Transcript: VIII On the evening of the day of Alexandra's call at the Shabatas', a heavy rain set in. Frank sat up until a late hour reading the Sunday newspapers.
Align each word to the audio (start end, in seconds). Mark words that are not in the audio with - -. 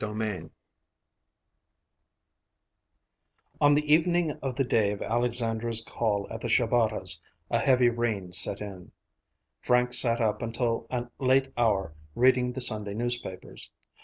VIII 0.03 0.49
On 3.61 3.75
the 3.75 3.93
evening 3.93 4.31
of 4.41 4.55
the 4.55 4.63
day 4.63 4.91
of 4.93 5.03
Alexandra's 5.03 5.83
call 5.83 6.25
at 6.31 6.41
the 6.41 6.47
Shabatas', 6.47 7.21
a 7.51 7.59
heavy 7.59 7.89
rain 7.89 8.31
set 8.31 8.61
in. 8.61 8.93
Frank 9.61 9.93
sat 9.93 10.19
up 10.19 10.41
until 10.41 10.87
a 10.89 11.07
late 11.19 11.49
hour 11.55 11.93
reading 12.15 12.53
the 12.53 12.61
Sunday 12.61 12.95
newspapers. 12.95 13.69